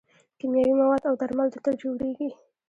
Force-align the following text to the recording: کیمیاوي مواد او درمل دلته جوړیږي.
کیمیاوي 0.39 0.73
مواد 0.81 1.01
او 1.09 1.13
درمل 1.21 1.47
دلته 1.51 1.71
جوړیږي. 1.81 2.29